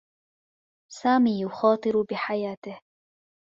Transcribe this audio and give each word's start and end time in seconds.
سامي 0.91 1.41
يخاطر 1.41 2.01
بحياته. 2.03 2.81